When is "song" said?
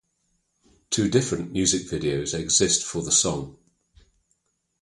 3.11-3.59